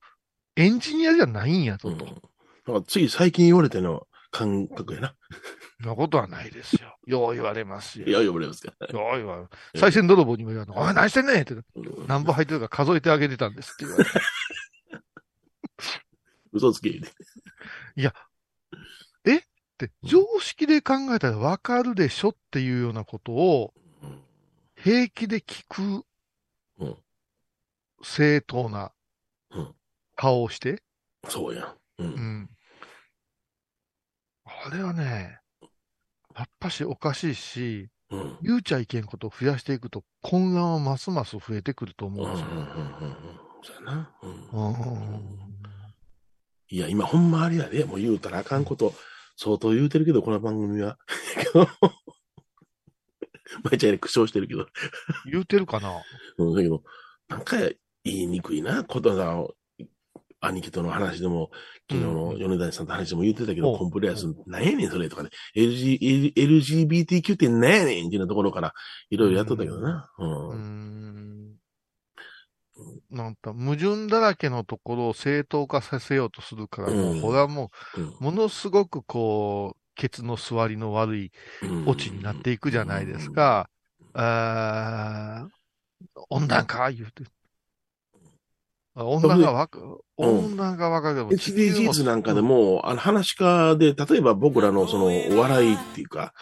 [0.56, 1.98] エンジニアじゃないんやぞ、うん。
[1.98, 2.06] と。
[2.65, 5.15] なんかつい最近言われての感覚やな。
[5.80, 6.98] なことはないですよ。
[7.06, 8.08] よう言われますよ。
[8.08, 8.74] いや、呼ばれますか。
[8.89, 9.50] よう言われる。
[9.76, 10.82] 賽銭泥棒にも言われるの。
[10.82, 11.54] お前何してんねんって。
[11.54, 11.63] うん
[12.08, 14.12] 何本入ってるか数えてあげてたんですって言われて。
[16.54, 17.12] 嘘つけ言うて。
[19.78, 24.22] で、常識で考えたらわかるでしょっていうようなことをうん
[24.78, 26.06] 平気で聞く
[26.80, 26.98] うん
[28.04, 28.92] 正当な
[29.52, 29.76] うん
[30.16, 30.82] 顔をして、
[31.28, 31.66] そうやん。
[31.66, 32.04] う。
[32.04, 32.08] うん
[32.44, 32.50] ん。
[34.46, 35.40] あれはね、
[36.36, 38.38] やっぱしおかしいし、うん。
[38.42, 42.14] 言うちゃいけんことを増やしていくと混乱はますます増えてくるとうん。
[42.14, 42.22] うん。
[42.22, 42.40] 思ううんん。
[42.40, 43.06] ですよ。
[43.64, 44.12] そうやな。
[44.22, 44.32] うん。
[44.32, 45.46] うん
[46.68, 48.94] いや、今ほんまあれやで、もう言うたらあかんこと、
[49.38, 50.98] 相当言うてるけど、この番組は。
[53.63, 54.67] 毎日ね、苦笑してるけど。
[55.32, 56.02] 言うてるかな？
[56.38, 56.84] うん、だけど、
[57.28, 57.58] なんか
[58.04, 59.36] 言いにくいな、ことだ、
[60.41, 61.52] 兄貴との話でも、
[61.89, 68.74] 昨日の米谷さんと話でも言ってたけど、うんコンプライアンス、なんやねん、それとかね、LG、LGBTQ ってなんやねんっていうところから、
[69.10, 70.10] いろいろやっとったけどな。
[70.17, 70.24] う。
[70.24, 71.45] うんん。
[73.10, 81.32] なんか矛盾だらけのところを正当化させようとするから、もう、うんこれはもうんう、ものすごくこう、ケツの座りの悪い
[81.64, 83.32] うんオチになっていくじゃないです。
[83.32, 83.70] か。
[84.14, 85.56] あー
[86.30, 87.24] 温暖化言うて。
[88.96, 96.34] あ温暖化わか、うん温暖化わかる SDGs なんかで、も、あの、話し家で、例えば僕らのその、お笑いっていうか、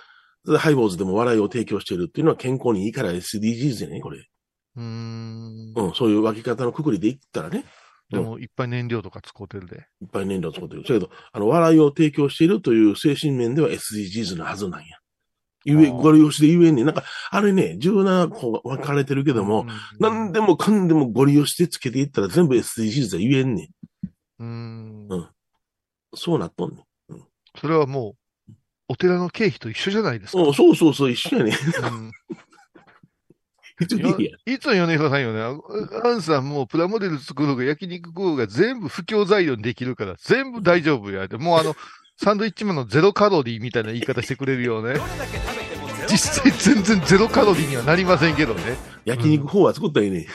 [0.59, 4.27] ハイボーズでも笑いを提供してるっていうのは健康にいいから SDGs やね、これ。
[4.75, 5.73] うーん。
[5.75, 7.65] うん、そういう分け方のくくりで言ったらね、
[8.13, 9.87] でも、いっぱい燃料とか使うてるで。
[10.01, 10.83] いっぱい燃料を使ってる。
[10.83, 14.97] だけど、あの、笑いを提供しているという精神面では SDGs のはずなんや。
[15.65, 16.85] ゆえ、ご利用しで言えんねん。
[16.85, 24.07] なんか、あれね、柔軟こう分かれてるけども、うん何でもかんでもご利用してつけていったら全部 SDGs は言えんねん。
[24.39, 25.29] うーんうん
[26.15, 27.23] そうなっとんねん。
[27.59, 28.15] それはも
[28.49, 28.53] う、
[28.89, 30.43] お寺の経費と一緒じゃないですか。
[30.43, 31.53] うん、そうそうそう、一緒やねん。
[31.53, 31.57] う
[32.09, 32.11] ん
[33.81, 34.37] いいや。
[34.45, 41.37] いつも米広さんよね、あアンさんもうプラモデル作ろうが焼肉食おうが全部不況材料にできるから全部大丈夫やで。
[41.37, 41.75] もうあの、
[42.17, 44.99] サンドイッチマンのゼロカロリーみたいな言い方してくれるよね。
[46.07, 48.61] 実際全然ゼロカロリーにはなりませんけどね。
[49.05, 50.25] い焼肉法は作ったらいいねん。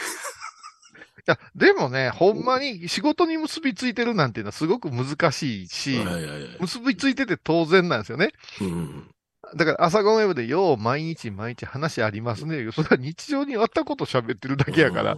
[1.29, 6.57] や、でもね、ほんまに仕事に結びついてるなんていうのはすごく難しいし、はいはいはい。
[6.61, 8.31] 結びついてて当然なんですよね。
[8.61, 9.09] うん。
[9.57, 12.71] だから朝ごはんウェブでよう毎日毎日話ありますね。
[12.73, 15.17] それは日常にあったこと喋ってるだけやからう。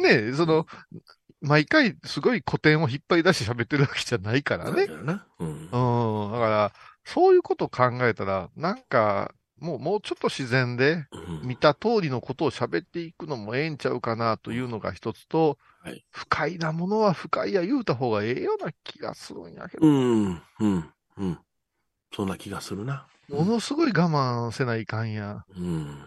[0.00, 0.02] ん。
[0.02, 0.66] ねその、
[1.40, 4.86] 毎回すごい古典を引っ張り出して喋ってるわけじゃないからね。
[5.38, 5.68] うん。
[5.70, 6.32] うん。
[6.32, 6.72] だから、
[7.04, 20.42] そういうことを考えたら、なんか、もう、もうちょっと自然で、うん見た通りのことを喋っていくのもええんちゃうかなというのが一つと、はい不快なものは不快や言うた方がええような気がするんやけど、うん。
[20.58, 20.90] うん。
[21.18, 21.38] うん。
[22.12, 23.06] そんな気がするな。
[23.28, 25.44] ものすごい我慢せないかんや。
[25.56, 26.04] うん。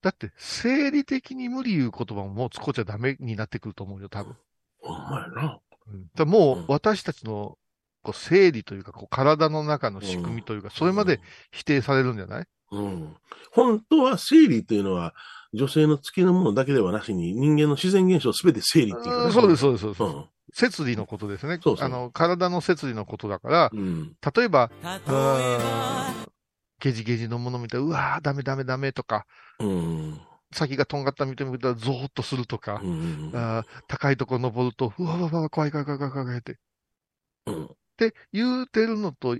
[0.00, 4.36] だって、生理的に無理言う言葉ももう使っちゃダメになってくると思うよ、多分。
[4.80, 5.58] ほんまやな。
[6.14, 7.56] だもう私たちの
[8.02, 12.46] こう生理というか、こう体の中の仕組みというか、それまで否定されるんじゃない？
[12.70, 13.16] うん。
[13.50, 15.14] 本当は生理というのは、
[15.54, 20.02] 女性の月のものだけではなしに、人間の自然現象すべて生理っていうかね、そうです、そうです、そうです。
[20.02, 20.24] うん。
[20.52, 21.58] 摂理のことですね。
[21.62, 24.14] そうそうあの、体の摂理のことだから、うん。
[24.36, 26.28] 例えば、うーん
[26.80, 29.26] ゲジゲジのもの見たら、うわー、ダメダメダメとか、
[29.58, 30.20] うん。
[30.52, 33.30] 先がとんがった見てみたらゾーッとするとかう、ん。
[33.34, 36.58] あー高いところ登ると、うわうわうわ、怖い怖い怖い怖い怖いって。
[37.46, 37.64] うん。
[37.64, 39.36] って言うてるのと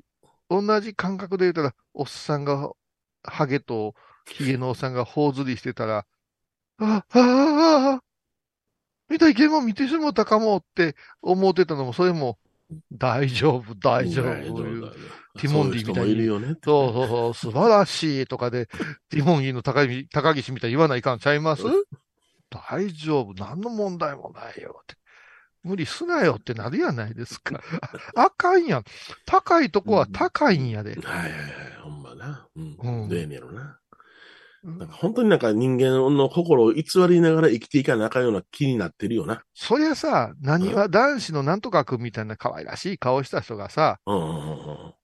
[0.51, 2.71] 同じ感覚で言うたら、おっさんが、
[3.23, 3.95] ハゲと
[4.27, 6.07] ヒゲのおっさんが頬ずりしてたら、
[6.79, 8.03] あ、ああ、ああ、
[9.09, 12.39] 見たいけも見てしもたかもって思ってたのも、それも、
[12.93, 14.93] 大丈夫、大丈夫。
[15.39, 16.57] ティモンディみたいにそうるよね。
[16.63, 18.67] そうそうそう、素晴らしいとかで、
[19.11, 21.63] ティモンディの高い高岸みたいに言わないかんちゃいます？
[22.51, 24.95] 大丈夫、何の問題もないよって。
[25.65, 27.61] 無理すなよってなるやないですか。
[28.15, 28.85] あ あかんやん。
[29.27, 30.95] 高いとこは高いんやで。
[30.95, 31.43] はいはいはい、
[31.83, 32.47] ほんまな。
[32.57, 32.77] うん。
[32.81, 33.79] うんでえねやろな。
[34.65, 39.43] うんなんか本当になんか人間の心を偽りながら生きていかなあかんような気になってるよな。
[39.55, 44.95] そりゃさ、何は男子のなんとかくんみたいな可愛らしい顔した人がさ、うん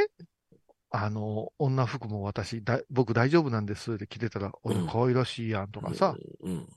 [0.00, 0.62] うんうんうん。
[0.94, 6.68] あの、女服も私、だ僕大丈夫なんですって着てたら、おいうん可愛らしいやんとかさ、うん。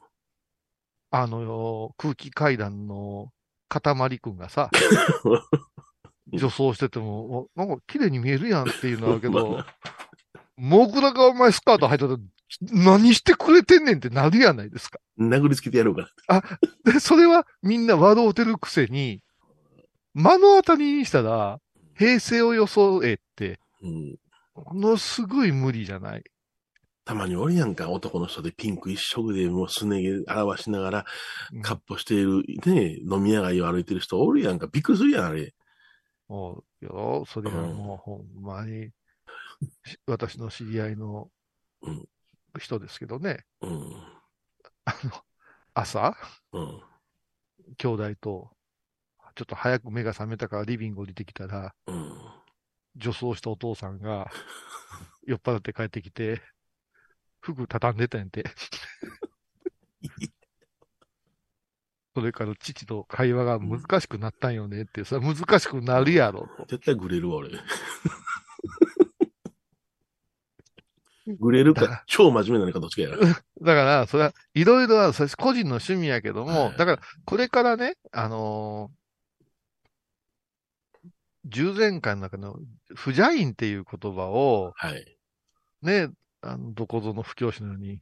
[1.12, 3.32] あの、空気階段の
[3.68, 4.70] 塊くんがさ、
[6.32, 9.64] 女装してても、おなんか綺麗に見えるやんっていうのはあるけど、
[10.58, 12.18] モグラがお前スカート履いたら、
[12.72, 15.00] 何してくれてんねんってなるやないですか。
[15.20, 16.44] 殴りつけてやろうかな。
[16.94, 19.22] で、それはみんな笑うてるくせに、
[20.14, 21.60] 目の当たりにしたら、
[21.98, 24.20] 平成を装えって、うん。
[24.56, 26.24] ものすごい無理じゃない？
[27.04, 31.06] たまにおるやんか、男の人でピンク一色でもうすね毛表しながら、
[31.54, 34.68] うんカッポしている、ね、飲み屋街を歩いてる人おるやんか。
[34.68, 35.54] びっくりするやん、あれ。
[36.28, 38.90] もうよ、それはもうほんまに、
[39.86, 41.30] し私の知り合いの
[41.82, 42.06] うん
[42.58, 43.94] 人ですけどね、うん。
[44.86, 45.12] あの、
[45.74, 46.18] 朝、
[46.54, 46.82] うん。
[47.78, 48.55] 兄弟と、
[49.36, 52.18] ちょっと早く目が覚めたからリビング降りてきたら、うん。
[52.96, 54.32] 女装したお父さんが、
[55.28, 56.42] 酔っ払って帰ってきて、
[57.42, 58.46] 服畳んでたんやんて。
[62.16, 66.66] それから父と会話が難しくなったんよねって、それは難しくなるやろと。
[66.70, 67.50] 絶対グレるわ、俺。
[71.40, 73.18] グレるか、超真面目なのかどっちかやな。
[73.18, 79.05] だから、それは、いろいろは、個人の趣味やけども、はいだから、これからね、あのー
[81.46, 82.58] 従前回の中の、
[82.96, 85.18] 不邪院っていう言葉を、はい。
[85.82, 86.10] ね、
[86.42, 88.00] あの、どこぞの不教師のように、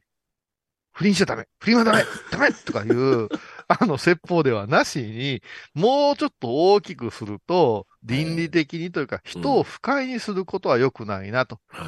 [0.92, 3.28] 不倫しちゃダメ不倫はダメダメとかいう、
[3.66, 5.42] あの、説法ではなしに、
[5.74, 11.60] もうちょっと大きくすると、倫理的にというか、人を不快にすることは良くないなと。
[11.72, 11.80] だ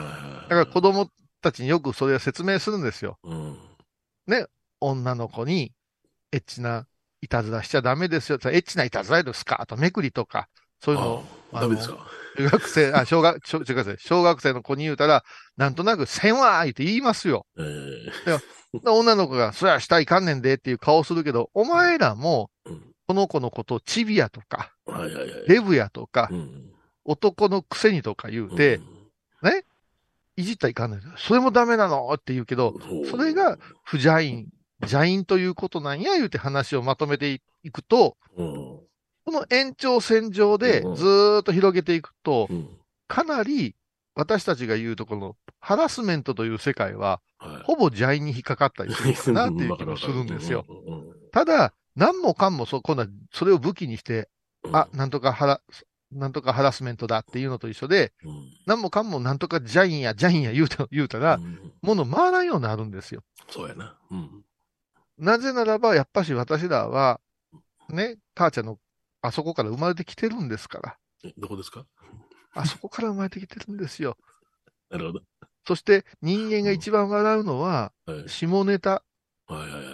[0.42, 3.18] だから子供たちによくそれを説明するんですよ。
[3.22, 3.58] うん。
[4.80, 5.72] 女の子に、
[6.32, 6.86] エッチな
[7.22, 8.38] いたずらしちゃダメですよ。
[8.44, 9.64] エッチないたずらですか？
[9.66, 10.48] とめくりとか、
[10.80, 12.06] そういうのを、あダメですか？
[12.36, 15.24] 中学生、あ、小学、小中学生、小学生の子に言うたら、
[15.56, 17.46] なんとなく、せんわー言って言いますよ。
[17.58, 18.40] えー。
[18.84, 25.48] で女の子が、そりゃしたいかんねんでっていう顔するけど、お前らもうん、この子のことをチビやとか、はいはいはい。
[25.48, 26.70] デブやとかう、ん、
[27.04, 28.80] 男のくせにとか言うて、
[30.36, 31.00] いじったらいかんねん。
[31.16, 33.06] それもダメなのって言うけど、う。
[33.06, 34.48] ん、それが不邪院、
[34.82, 38.80] 邪院ということなんや言うて話をまとめていくと、うん、
[39.26, 42.68] この延長線上でうんずーっと広げていくとう、ん。
[43.08, 43.74] かなり
[44.14, 47.62] 私たちが言うところのハラスメントという世界は、はい。
[47.64, 50.64] ほぼ邪院に引っかかったりするかなっていう気もするんですよ。
[51.32, 54.30] ただ、何もかんもそ、今度はそれを武器にして、
[54.64, 55.60] うんあ、なんとかハラ、
[56.12, 63.22] なんとかハラスメントだっていうのと一緒で、うん何もかんもなんとかジャインやジャインや 言うた言うたらう、んもの回らんようになるんですよ。
[63.48, 63.96] そうやな。
[64.10, 64.44] うん。
[65.18, 67.20] なぜならば、やっぱし私らは、
[67.88, 68.78] ね、母ちゃんの、
[69.26, 70.96] あそこから生まれてきてるんですから。
[71.24, 71.84] えどこですか？
[72.54, 74.16] あそこから生まれてきてるんですよ。
[74.90, 75.20] なるほど。
[75.66, 78.28] そして人間が一番笑うのは、はい。
[78.28, 79.02] 下ネタ、
[79.46, 79.84] はいはいはい。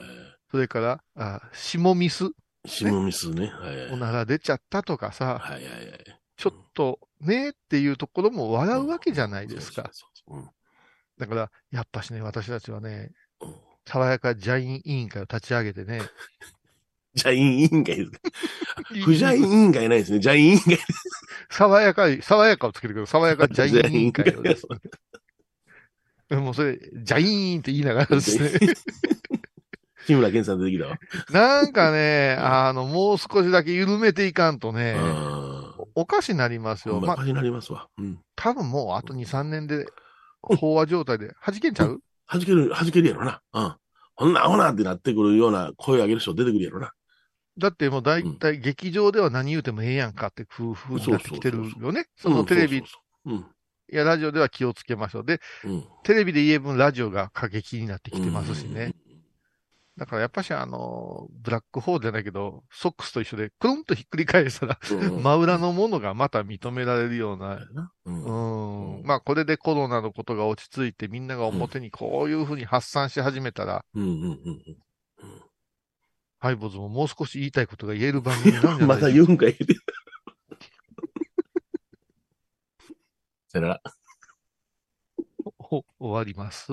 [0.51, 2.31] それから、あ下ミス、
[2.67, 3.47] シモミスね。
[3.47, 3.91] はいはい。
[3.93, 6.21] おなら出ちゃったとかさ、はいはいはい。
[6.37, 9.91] ちょっとねっていうところも笑うわけじゃないですか。
[11.19, 13.55] だから、やっぱしね、私たちはねうん、
[13.87, 16.01] 爽やかジャイン委員会を立ち上げてね、
[17.15, 18.19] ジャイン委員会ですか？
[19.05, 20.19] 不ジャイン委員会ないですね。
[20.21, 20.79] ジャイン委員会。
[21.51, 24.43] 爽やかい、爽やかをつけてくる、爽やかジャイン委員会を。
[26.41, 28.51] もうそれ、ジャイーンって言いながらですね。
[30.07, 30.99] 木村健さん出てきたわ。
[31.31, 36.91] なんかね、あの、もう少しだけ緩めていかんとね、あおかしになりますあ。
[36.91, 37.01] よ。
[37.01, 37.89] まあ、まあ、になりますわ。
[37.99, 38.19] うん。
[38.35, 39.87] 多分もうあと2、3年で、
[40.43, 42.01] 飽和状態で弾けんちゃう？
[42.27, 43.43] 弾ける、弾けるやろな。
[43.53, 43.75] うん。
[44.17, 46.93] ほんな、ほなってなってくるような声を上げる人出てくるやろな。
[47.59, 52.07] だってもう大体劇場では何言うてもええやんかって夫婦になってきてるよね。
[52.17, 52.83] そのテレビ
[53.93, 55.25] いや、ラジオでは気をつけましょう。
[55.25, 55.85] で、うん。
[56.03, 58.95] テレビで言え分ラジオが過激になってきてますしね。
[59.99, 65.17] だからやっぱしあの、ブラックホールじゃないけど、ソックスと一緒で、くるんとひっくり返したら、うん。
[65.17, 65.23] うん。
[65.23, 67.59] 真裏のものがまた認められるような、
[68.07, 68.97] うん。
[68.97, 69.03] うん。
[69.05, 74.03] まあこれでコロナのことが落ち着いてみんなが表にこういうふうに発散し始めたら、うん。
[74.03, 74.79] うん。
[76.43, 79.75] ハイボーズももう少し言いたいことが言える番組になるんじゃないでしょ言うんか言うて。
[83.47, 83.83] さよなら。
[85.71, 86.73] お終わります。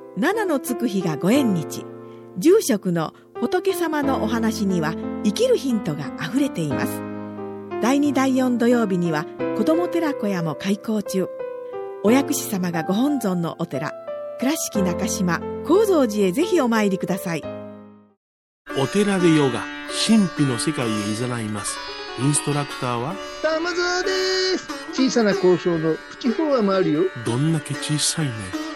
[0.17, 1.85] 七のつく日がご縁日。
[2.37, 4.93] 住職の仏様のお話には
[5.23, 7.01] 生きるヒントがあふれています。
[7.81, 9.25] 第2第4土曜日には
[9.57, 11.27] 子ども寺小屋も開校中。
[12.03, 13.93] お薬師様がご本尊のお寺。
[14.39, 17.43] 倉敷中島・高蔵寺へぜひお参りください。
[18.77, 19.63] お寺でヨガ、
[20.07, 21.77] 神秘の世界へ誘います。
[22.19, 24.09] インストラクターは、玉沢で
[24.57, 24.67] す。
[24.93, 27.03] 小さな交渉のプチフォアもあるよ。
[27.25, 28.31] どんだけ小さいね。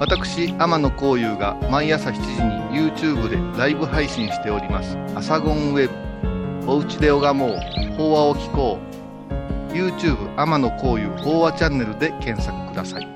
[0.00, 2.20] 私天野幸雄が毎朝7時
[2.80, 7.58] に YouTube でライブ配信しております「アサゴンウェブ」「おうちで拝もう。
[7.96, 8.78] 法話を聞こ
[9.70, 13.08] う」YouTube 天野幸雄法話チャンネルで検索ください。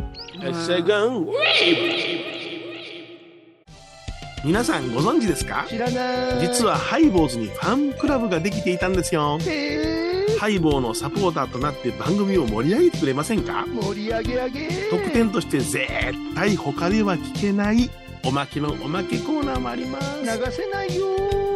[4.44, 5.64] 皆さんご存知ですか？
[5.68, 5.94] 知らない。
[6.40, 9.38] 実はハイボーズにファンクラブができていたんですよ。
[9.46, 10.01] へ
[10.42, 13.64] ハイボーのサポーターとなって番組を盛り上げてくれませんか？
[13.64, 14.68] ー盛り上げ上げ。
[14.90, 15.86] 特典として絶
[16.34, 17.88] 対他では聞けない
[18.24, 20.20] おまけのおまけコーナーもあります。
[20.20, 21.06] 流せないよ。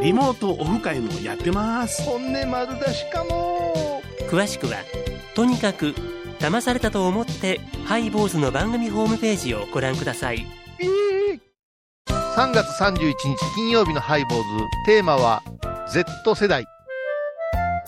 [0.04, 2.00] リモートオフ会もやってます。
[2.02, 4.02] 本音丸出しかも。
[4.30, 4.76] 詳しくは
[5.34, 5.92] とにかく
[6.38, 10.46] 騙されたと思ってハイボーズの番組ホームページをご覧ください。
[12.08, 13.14] 3月31日
[13.56, 14.44] 金曜日のハイボーズ。
[14.86, 15.42] テーマは
[15.92, 16.64] Z 世代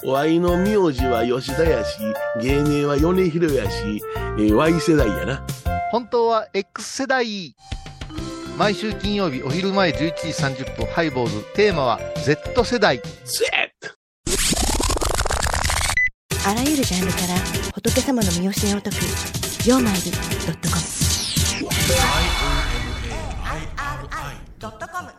[0.05, 1.99] わいの名字は吉田やし、
[2.41, 5.47] 芸名は米広やし、えー、Y 世代やな。
[5.91, 7.55] 本当は X 世代。
[8.57, 10.29] 毎週金曜日お昼前11時
[10.65, 11.43] 30分、ハイボーズ。
[11.55, 13.01] テーマは Z 世代。
[13.25, 13.45] Z!
[16.47, 17.35] あらゆるジャンルから
[17.75, 20.99] 仏様の身教えを解く、ようまいり .com。
[21.59, 21.79] i o m
[23.45, 24.71] a i r i c o
[25.03, 25.18] m